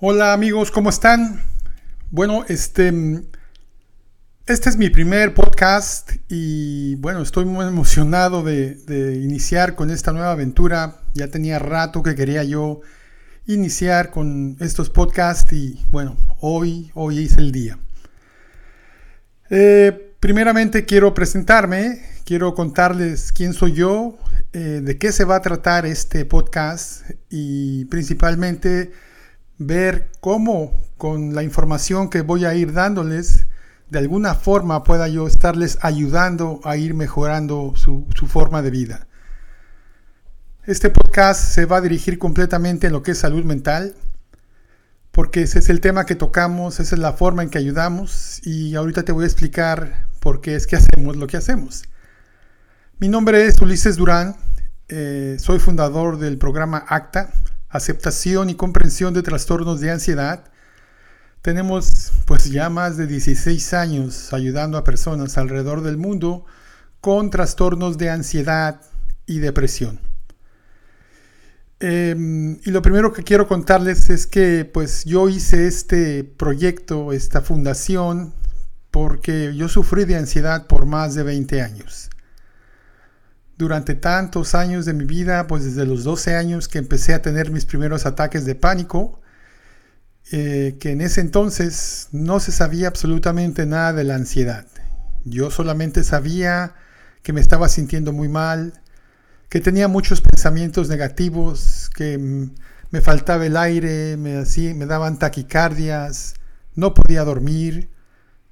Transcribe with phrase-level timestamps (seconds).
[0.00, 1.40] Hola amigos, ¿cómo están?
[2.10, 2.92] Bueno, este,
[4.44, 10.10] este es mi primer podcast y bueno, estoy muy emocionado de, de, iniciar con esta
[10.10, 10.96] nueva aventura.
[11.14, 12.80] Ya tenía rato que quería yo
[13.46, 17.78] iniciar con estos podcasts y bueno, hoy, hoy es el día.
[19.48, 24.18] Eh, primeramente quiero presentarme, quiero contarles quién soy yo,
[24.52, 28.90] eh, de qué se va a tratar este podcast y principalmente
[29.58, 33.46] ver cómo con la información que voy a ir dándoles,
[33.90, 39.06] de alguna forma pueda yo estarles ayudando a ir mejorando su, su forma de vida.
[40.64, 43.94] Este podcast se va a dirigir completamente en lo que es salud mental,
[45.12, 48.74] porque ese es el tema que tocamos, esa es la forma en que ayudamos y
[48.74, 51.84] ahorita te voy a explicar por qué es que hacemos lo que hacemos.
[52.98, 54.36] Mi nombre es Ulises Durán,
[54.88, 57.30] eh, soy fundador del programa ACTA,
[57.74, 60.44] aceptación y comprensión de trastornos de ansiedad.
[61.42, 66.46] Tenemos pues ya más de 16 años ayudando a personas alrededor del mundo
[67.00, 68.80] con trastornos de ansiedad
[69.26, 70.00] y depresión.
[71.80, 77.42] Em, y lo primero que quiero contarles es que pues yo hice este proyecto, esta
[77.42, 78.32] fundación,
[78.92, 82.08] porque yo sufrí de ansiedad por más de 20 años
[83.56, 87.50] durante tantos años de mi vida, pues desde los 12 años que empecé a tener
[87.50, 89.20] mis primeros ataques de pánico,
[90.32, 94.66] eh, que en ese entonces no se sabía absolutamente nada de la ansiedad.
[95.24, 96.74] Yo solamente sabía
[97.22, 98.80] que me estaba sintiendo muy mal,
[99.48, 102.18] que tenía muchos pensamientos negativos, que
[102.90, 106.34] me faltaba el aire, me, así, me daban taquicardias,
[106.74, 107.90] no podía dormir,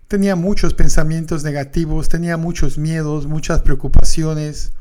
[0.07, 4.73] tenía muchos pensamientos negativos, tenía muchos miedos, muchas preocupaciones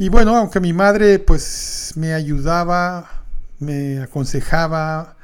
[0.00, 3.06] y bueno, aunque mi madre pues me ayudaba,
[3.58, 5.14] me aconsejaba,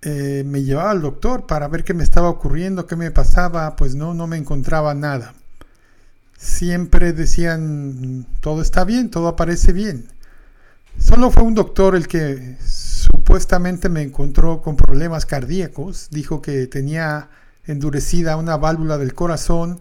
[0.00, 3.96] eh, me llevaba al doctor para ver qué me estaba ocurriendo, qué me pasaba, pues
[3.96, 5.34] no, no me encontraba nada.
[6.38, 10.06] Siempre decían, todo está bien, todo aparece bien.
[11.00, 17.28] Solo fue un doctor el que supuestamente me encontró con problemas cardíacos, dijo que tenía
[17.64, 19.80] endurecida una válvula del corazón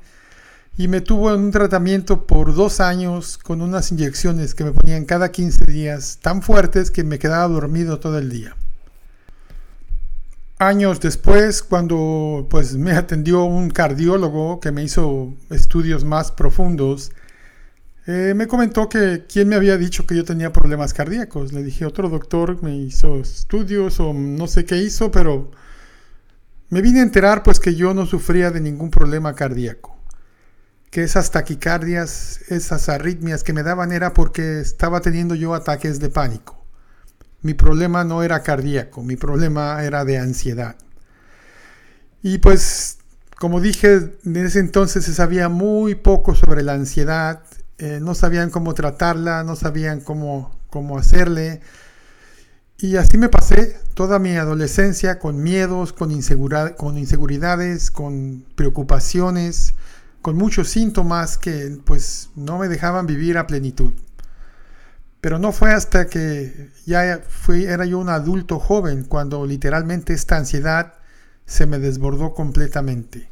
[0.78, 5.06] y me tuvo en un tratamiento por dos años con unas inyecciones que me ponían
[5.06, 8.56] cada 15 días tan fuertes que me quedaba dormido todo el día.
[10.58, 17.12] Años después, cuando pues me atendió un cardiólogo que me hizo estudios más profundos,
[18.08, 21.53] eh, me comentó que quién me había dicho que yo tenía problemas cardíacos.
[21.53, 25.52] Le dije, otro doctor me hizo estudios o no sé qué hizo, pero
[26.69, 29.95] me vine a enterar pues que yo no sufría de ningún problema cardíaco
[30.96, 36.08] que esas taquicardias, esas arritmias que me daban era porque estaba teniendo yo ataques de
[36.08, 36.66] pánico.
[37.42, 40.78] Mi problema no era cardíaco, mi problema era de ansiedad.
[42.24, 43.00] Y pues,
[43.38, 47.42] como dije, en ese entonces se sabía muy poco sobre la ansiedad,
[47.78, 51.60] eh, no sabían cómo tratarla, no sabían cómo, cómo hacerle.
[52.78, 56.18] Y así me pasé toda mi adolescencia con miedos, con,
[56.78, 59.74] con inseguridades, con preocupaciones,
[60.25, 63.94] con muchos síntomas que pues no me dejaban vivir a plenitud.
[65.22, 70.38] Pero no fue hasta que ya fui, era yo un adulto joven cuando literalmente esta
[70.38, 70.96] ansiedad
[71.46, 73.30] se me desbordó completamente.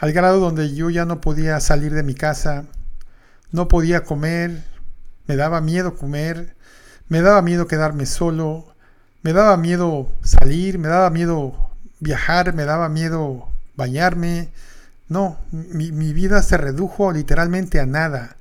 [0.00, 2.64] Al grado donde yo ya no podía salir de mi casa,
[3.52, 4.64] no podía comer,
[5.28, 6.56] me daba miedo comer,
[7.06, 8.74] me daba miedo quedarme solo,
[9.22, 11.70] me daba miedo salir, me daba miedo
[12.00, 13.46] viajar, me daba miedo
[13.76, 14.50] bañarme,
[15.12, 18.36] no, mi, vida se redujo literalmente a nada.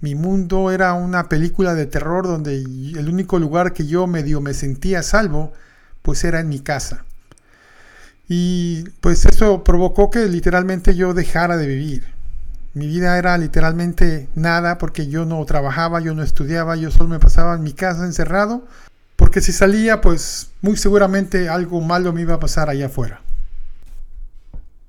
[0.00, 4.54] Mi mundo era una película de terror donde el único lugar que yo medio me
[4.54, 5.52] sentía salvo,
[6.02, 7.04] pues era en mi casa.
[8.28, 12.04] Y pues eso provocó que literalmente yo dejara de vivir.
[12.72, 17.20] Mi vida era literalmente nada porque yo no trabajaba, yo no estudiaba, yo solo me
[17.20, 18.66] pasaba en mi casa encerrado,
[19.16, 23.20] porque si salía pues muy seguramente algo malo me iba a pasar allá afuera.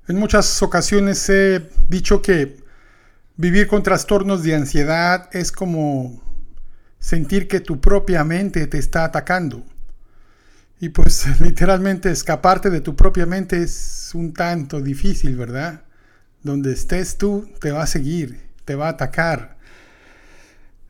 [0.08, 2.58] En muchas ocasiones he dicho que
[3.36, 6.22] vivir con trastornos de ansiedad es como
[7.00, 9.64] sentir que tu propia mente te está atacando.
[10.78, 15.82] Y pues literalmente escaparte de tu propia mente es un tanto difícil, ¿verdad?
[16.40, 19.56] Donde estés tú te va a seguir, te va a atacar.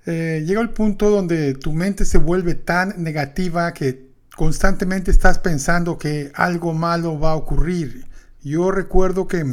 [0.04, 5.96] Eh, llega el punto donde tu mente se vuelve tan negativa que constantemente estás pensando
[5.96, 8.04] que algo malo va a ocurrir
[8.50, 9.44] yo recuerdo que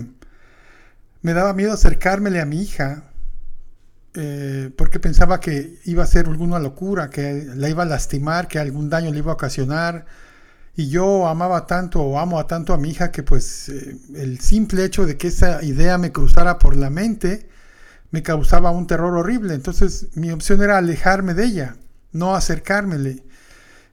[1.22, 3.06] me daba miedo acercármele a mi hija
[4.16, 8.60] eh, porque pensaba que iba a ser alguna locura, que la iba a lastimar, que
[8.60, 10.06] algún daño le iba a ocasionar.
[10.76, 14.40] Y yo amaba tanto o amo a tanto a mi hija que pues eh, el
[14.40, 17.50] simple hecho de que esa idea me cruzara por la mente
[18.12, 19.56] me causaba un terror horrible.
[19.56, 21.76] Entonces mi opción era alejarme de ella,
[22.12, 23.24] no acercármele.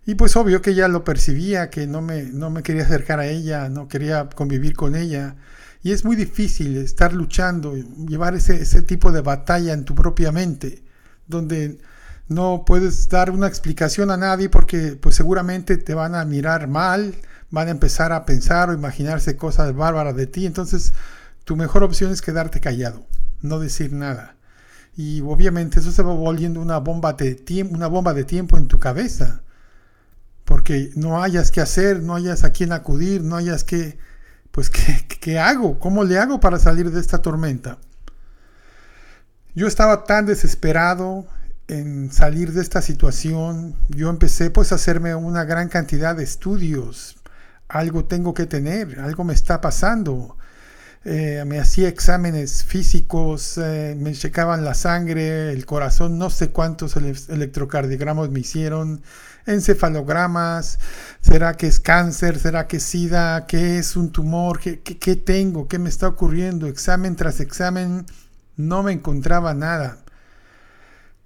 [0.06, 3.26] Y pues obvio que ella lo percibía, que no me, no me quería acercar a
[3.26, 5.36] ella, no quería convivir con ella.
[5.82, 10.32] Y es muy difícil estar luchando, llevar ese, ese tipo de batalla en tu propia
[10.32, 10.82] mente,
[11.26, 11.78] donde
[12.28, 17.16] no puedes dar una explicación a nadie porque pues seguramente te van a mirar mal,
[17.50, 20.46] van a empezar a pensar o imaginarse cosas bárbaras de ti.
[20.46, 20.92] Entonces
[21.44, 23.04] tu mejor opción es quedarte callado,
[23.42, 24.36] no decir nada.
[24.96, 28.78] Y obviamente eso se va volviendo una bomba de una bomba de tiempo en tu
[28.78, 29.42] cabeza.
[30.50, 33.98] Porque no hayas que hacer, no hayas a quién acudir, no hayas que,
[34.50, 35.78] pues, ¿qué, ¿qué hago?
[35.78, 37.78] ¿Cómo le hago para salir de esta tormenta?
[39.54, 41.24] Yo estaba tan desesperado,
[41.68, 47.16] en salir de esta situación, yo empecé pues a hacerme una gran cantidad de estudios.
[47.68, 50.36] Algo tengo que tener, algo me está pasando.
[51.04, 56.96] Eh, me hacía exámenes físicos, eh, me checaban la sangre, el corazón, no sé cuántos
[56.96, 59.02] electrocardiogramas me hicieron,
[59.46, 60.78] encefalogramas,
[61.20, 65.78] será que es cáncer, será que es sida, qué es un tumor, qué, tengo, qué
[65.78, 68.06] me está ocurriendo, examen tras examen,
[68.56, 69.98] no me encontraba nada.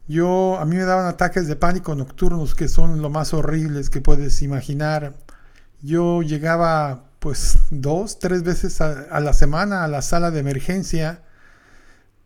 [0.06, 4.00] Yo, a mí me daban ataques de pánico nocturnos que son lo más horribles que
[4.00, 5.14] puedes imaginar.
[5.82, 11.22] Yo llegaba pues dos, tres veces a, la semana a la sala de emergencia,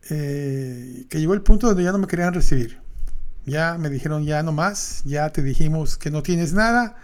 [0.09, 2.81] eh, que llegó el punto donde ya no me querían recibir.
[3.49, 6.95] Ya me dijeron ya no más, ya te dijimos que no tienes nada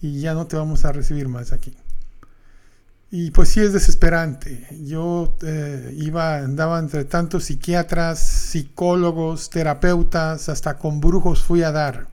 [0.00, 1.76] y ya no te vamos a recibir más aquí.
[3.16, 4.66] Y pues sí es desesperante.
[4.82, 12.08] Yo eh, iba, andaba entre tantos psiquiatras, psicólogos, terapeutas, hasta con brujos fui a dar.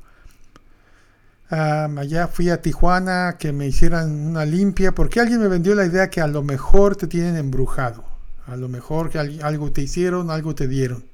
[1.49, 6.09] allá fui a Tijuana que me hicieran una limpia, porque alguien me vendió la idea
[6.11, 8.03] que a lo mejor te tienen embrujado.
[8.45, 11.10] A lo mejor que algo te hicieron, algo te dieron.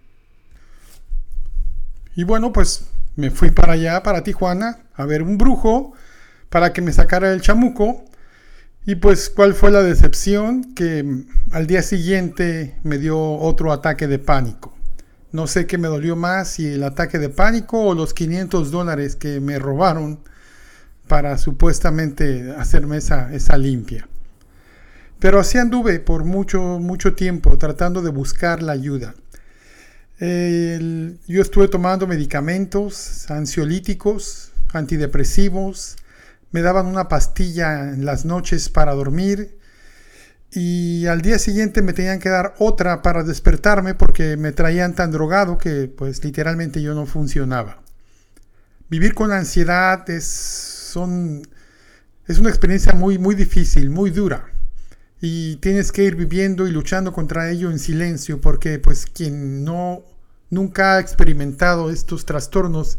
[2.18, 5.94] Y bueno, pues me fui para allá, para Tijuana, a ver un brujo
[6.50, 8.06] para que me sacara el chamuco
[8.88, 10.74] y pues, ¿cuál fue la decepción?
[10.74, 14.76] Que al día siguiente me dio otro ataque de pánico.
[15.32, 19.16] No sé qué me dolió más, si el ataque de pánico o los 500 dólares
[19.16, 20.20] que me robaron
[21.08, 24.10] para supuestamente hacerme esa, esa limpia.
[25.20, 29.14] Pero así anduve por mucho, mucho tiempo tratando de buscar la ayuda.
[30.20, 35.96] Yo estuve tomando medicamentos ansiolíticos, antidepresivos,
[36.52, 39.58] me daban una pastilla en las noches para dormir
[40.52, 45.12] y al día siguiente me tenían que dar otra para despertarme porque me traían tan
[45.12, 47.82] drogado que pues literalmente yo no funcionaba.
[48.90, 51.42] Vivir con ansiedad es, son,
[52.26, 54.50] es una experiencia muy, muy difícil, muy dura.
[55.20, 60.04] Y tienes que ir viviendo y luchando contra ello en silencio porque pues quien no
[60.50, 62.98] nunca ha experimentado estos trastornos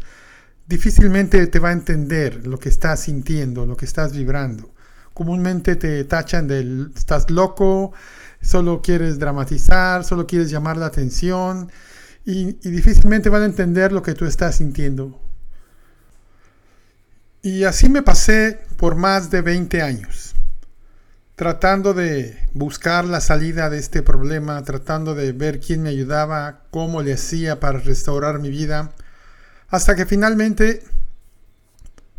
[0.67, 4.71] difícilmente te va a entender lo que estás sintiendo, lo que estás vibrando.
[5.13, 7.91] Comúnmente te tachan de estás loco,
[8.41, 11.71] solo quieres dramatizar, solo quieres llamar la atención
[12.23, 15.19] y, y difícilmente van a entender lo que tú estás sintiendo.
[17.41, 20.35] Y así me pasé por más de 20 años,
[21.39, 27.01] tratando de buscar la salida de este problema, tratando de ver quién me ayudaba, cómo
[27.01, 28.91] le hacía para restaurar mi vida
[29.69, 30.83] hasta que finalmente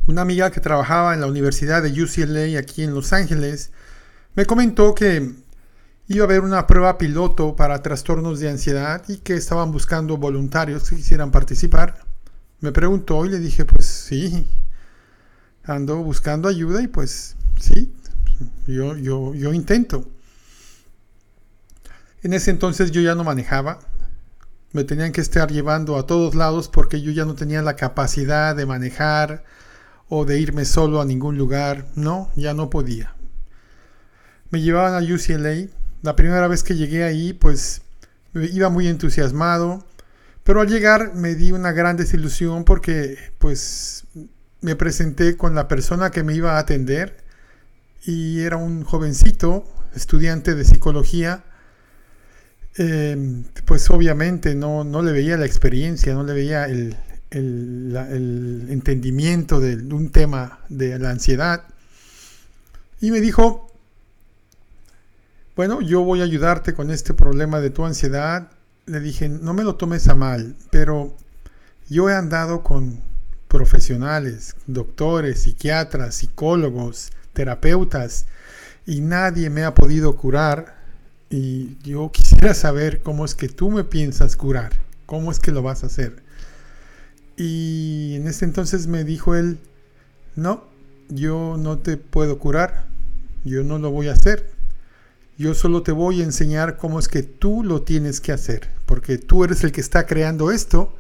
[0.07, 3.73] una amiga que trabajaba en la Universidad de UCLA aquí en Los Ángeles
[4.37, 5.35] me comentó que
[6.09, 10.89] iba a haber una prueba piloto para trastornos de ansiedad y que estaban buscando voluntarios
[10.89, 12.07] que quisieran participar.
[12.61, 14.49] Me preguntó y le dije, pues sí,
[15.63, 17.93] ando buscando ayuda y pues sí,
[18.67, 20.05] yo, yo, yo intento.
[22.23, 23.79] En ese entonces yo ya no manejaba,
[24.73, 28.55] me tenían que estar llevando a todos lados porque yo ya no tenía la capacidad
[28.55, 29.43] de manejar
[30.09, 31.87] o de irme solo a ningún lugar.
[31.97, 33.15] No, ya no podía.
[34.51, 35.69] Me llevaban a UCLA.
[36.03, 37.83] La primera vez que llegué ahí, pues
[38.35, 39.85] iba muy entusiasmado.
[40.45, 44.05] Pero al llegar me di una gran desilusión porque pues
[44.61, 47.25] me presenté con la persona que me iba a atender
[48.05, 49.65] y era un jovencito,
[49.95, 51.45] estudiante de psicología,
[52.77, 56.97] Em, pues obviamente no, no, le veía la experiencia, no le veía el,
[58.71, 61.65] entendimiento de un tema de la ansiedad.
[63.01, 63.71] Y me dijo,
[65.57, 68.51] bueno, yo voy a ayudarte con este problema de tu ansiedad.
[68.87, 71.17] Le dije, no me lo tomes a mal, pero
[71.89, 72.99] yo he andado con
[73.47, 78.27] profesionales, doctores, psiquiatras, psicólogos, terapeutas,
[78.87, 80.79] y nadie me ha podido curar.
[81.31, 84.73] Y yo quisiera saber cómo es que tú me piensas curar,
[85.07, 86.23] cómo es que lo vas a hacer.
[87.37, 89.59] Y en ese entonces me dijo él,
[90.37, 90.65] no,
[91.09, 92.85] yo no te puedo curar,
[93.45, 94.51] yo no lo voy a hacer.
[95.39, 99.17] Yo solo te voy a enseñar cómo es que tú lo tienes que hacer, porque
[99.17, 100.95] tú eres el que está creando esto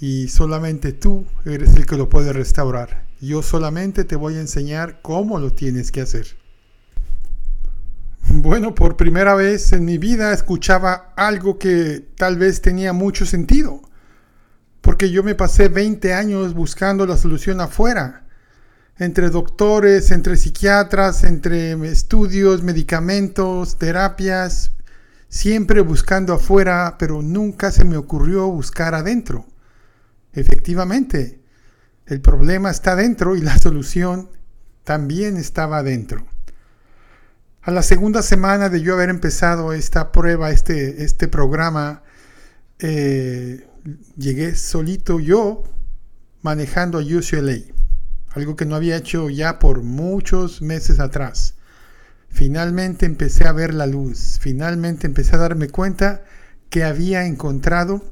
[0.00, 3.06] y solamente tú eres el que lo puede restaurar.
[3.20, 6.36] Yo solamente te voy a enseñar cómo lo tienes que hacer.
[8.30, 13.80] Bueno, por primera vez en mi vida escuchaba algo que tal vez tenía mucho sentido,
[14.82, 18.26] porque yo me pasé 20 años buscando la solución afuera,
[18.98, 24.72] entre doctores, entre psiquiatras, entre estudios, medicamentos, terapias,
[25.28, 29.46] siempre buscando afuera, pero nunca se me ocurrió buscar adentro.
[30.32, 31.40] Efectivamente,
[32.06, 34.30] el problema está dentro y la solución
[34.84, 36.26] también estaba dentro.
[37.62, 42.02] A la segunda semana de yo haber empezado esta prueba, este, este programa,
[42.78, 43.68] eh,
[44.16, 45.64] llegué solito yo
[46.40, 47.58] manejando a UCLA,
[48.30, 51.56] algo que no había hecho ya por muchos meses atrás.
[52.30, 56.24] Finalmente empecé a ver la luz, finalmente empecé a darme cuenta
[56.70, 58.02] que había encontrado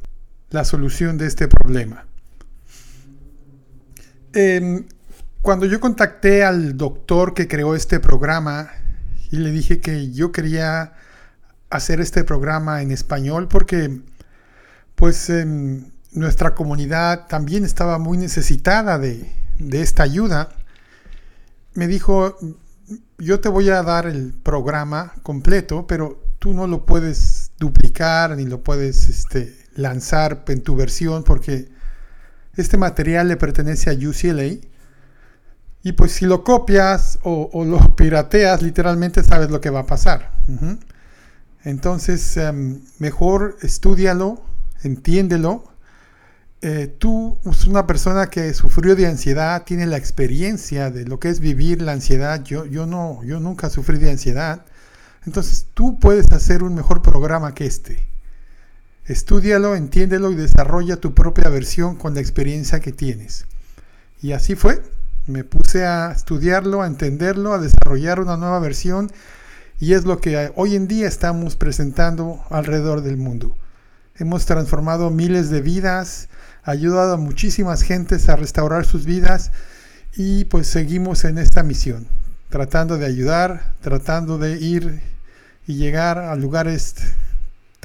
[0.50, 2.06] la solución de este problema.
[4.32, 4.86] Em,
[5.42, 8.70] cuando yo contacté al doctor que creó este programa
[9.30, 10.92] y le dije que yo quería
[11.70, 14.00] hacer este programa en español porque
[14.94, 20.48] pues em, nuestra comunidad también estaba muy necesitada de, de esta ayuda,
[21.74, 22.36] me dijo,
[23.18, 28.46] yo te voy a dar el programa completo, pero tú no lo puedes duplicar ni
[28.46, 31.68] lo puedes este, lanzar en tu versión porque
[32.56, 34.58] este material le pertenece a UCLA.
[35.82, 40.32] Y pues si lo copias o, lo pirateas, literalmente sabes lo que va a pasar.
[41.62, 44.42] Entonces, em, mejor estudialo,
[44.82, 45.64] entiéndelo.
[46.62, 51.38] Eh, tú una persona que sufrió de ansiedad, tiene la experiencia de lo que es
[51.38, 52.42] vivir la ansiedad.
[52.42, 54.64] Yo, yo, no, yo nunca sufrí de ansiedad.
[55.26, 58.15] Entonces, tú puedes hacer un mejor programa que este.
[59.06, 63.46] Estúdialo, entiéndelo y desarrolla tu propia versión con la experiencia que tienes.
[64.20, 64.82] Y así fue.
[65.26, 69.10] Me puse a estudiarlo, a entenderlo, a desarrollar una nueva versión
[69.78, 73.56] y es lo que hoy en día estamos presentando alrededor del mundo.
[74.16, 76.28] Hemos transformado miles de vidas,
[76.64, 79.52] ayudado a muchísimas gentes a restaurar sus vidas
[80.16, 82.06] y pues seguimos en esta misión,
[82.48, 85.00] tratando de ayudar, tratando de ir
[85.66, 86.94] y llegar a lugares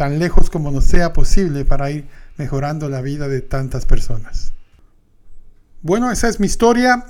[0.02, 4.52] tan lejos como nos sea posible para ir mejorando la vida de tantas personas.
[5.84, 7.06] Bueno, esa es mi historia.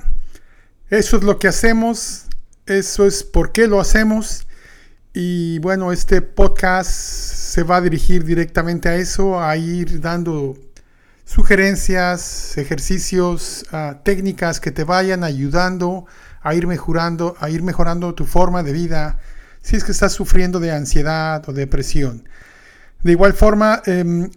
[0.89, 2.25] Eso es lo que hacemos.
[2.65, 4.45] Eso es por qué lo hacemos.
[5.13, 10.55] Y bueno, este podcast se va a dirigir directamente a eso, a ir dando
[11.24, 16.07] sugerencias, ejercicios, ah, técnicas que te vayan ayudando
[16.41, 19.17] a ir mejorando, a ir mejorando tu forma de vida
[19.62, 22.25] si es que estás sufriendo de ansiedad o depresión.
[23.03, 24.29] De igual forma, em,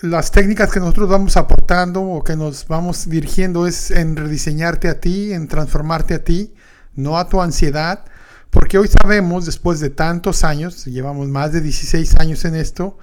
[0.00, 5.00] las técnicas que nosotros vamos aportando o que nos vamos dirigiendo es en rediseñarte a
[5.00, 6.52] ti, en transformarte a ti,
[6.94, 8.04] no a tu ansiedad,
[8.50, 12.98] porque hoy sabemos, después de tantos años, llevamos más de 16 años en esto,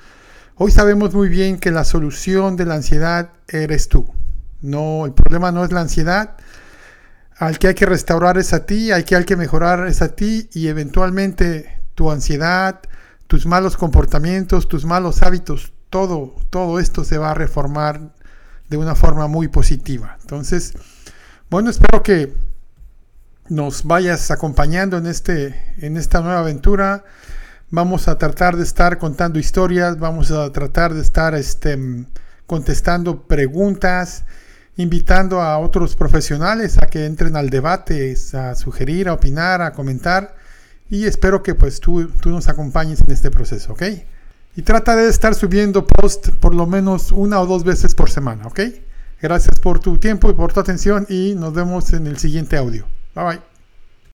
[0.56, 4.14] hoy sabemos muy bien que la solución de la ansiedad eres tú.
[4.62, 6.36] No, el problema no es la ansiedad,
[7.38, 10.10] al que hay que restaurar es a ti, al que hay que mejorar es a
[10.10, 12.82] ti y eventualmente tu ansiedad,
[13.30, 18.12] tus malos comportamientos, tus malos hábitos, todo, todo esto se va a reformar
[18.70, 20.18] de una forma muy positiva.
[20.22, 20.74] Entonces,
[21.48, 22.34] bueno, espero que
[23.48, 27.04] nos vayas acompañando en, este, en esta nueva aventura.
[27.70, 31.78] Vamos a tratar de estar contando historias, vamos a tratar de estar este,
[32.48, 34.26] contestando preguntas,
[34.76, 40.49] invitando a otros profesionales a que entren al debate, a sugerir, a opinar, a comentar
[40.90, 43.84] y espero que pues tú, tú nos acompañes en este proceso, ¿ok?
[44.56, 48.48] Y trata de estar subiendo post por lo menos una o dos veces por semana,
[48.48, 48.60] ¿ok?
[49.22, 52.86] Gracias por tu tiempo y por tu atención y nos vemos en el siguiente audio.
[53.16, 53.49] Bye bye.